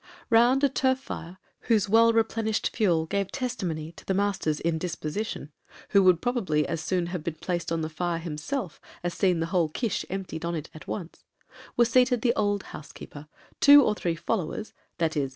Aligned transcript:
Round 0.31 0.63
a 0.63 0.67
turf 0.69 0.97
fire, 0.97 1.37
whose 1.59 1.87
well 1.87 2.11
replenished 2.11 2.75
fuel 2.75 3.05
gave 3.05 3.31
testimony 3.31 3.91
to 3.91 4.03
the 4.03 4.15
'master's' 4.15 4.59
indisposition, 4.61 5.51
who 5.89 6.01
would 6.01 6.23
probably 6.23 6.67
as 6.67 6.81
soon 6.81 7.05
have 7.13 7.23
been 7.23 7.35
placed 7.35 7.71
on 7.71 7.81
the 7.81 7.87
fire 7.87 8.17
himself 8.17 8.81
as 9.03 9.13
seen 9.13 9.41
the 9.41 9.45
whole 9.53 9.69
kish 9.69 10.03
emptied 10.09 10.43
on 10.43 10.55
it 10.55 10.71
once, 10.87 11.23
were 11.77 11.85
seated 11.85 12.23
the 12.23 12.33
old 12.33 12.63
housekeeper, 12.63 13.27
two 13.59 13.83
or 13.83 13.93
three 13.93 14.15
followers, 14.15 14.73
(i.e. 14.99 15.29